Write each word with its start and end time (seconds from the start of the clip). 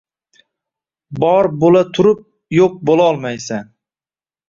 Bor 1.25 1.51
bo’la 1.65 1.85
turib 1.99 2.25
yo’q 2.61 2.83
bo’lolmaysan. 2.93 3.73